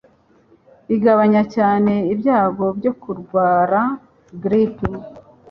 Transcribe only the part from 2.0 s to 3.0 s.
ibyago byo